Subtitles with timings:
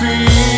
[0.00, 0.49] feel